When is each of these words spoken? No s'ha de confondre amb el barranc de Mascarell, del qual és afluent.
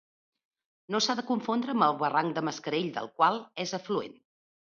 No 0.95 1.01
s'ha 1.05 1.15
de 1.19 1.25
confondre 1.27 1.75
amb 1.75 1.85
el 1.89 1.99
barranc 1.99 2.33
de 2.39 2.45
Mascarell, 2.49 2.89
del 2.97 3.11
qual 3.21 3.39
és 3.67 3.77
afluent. 3.81 4.19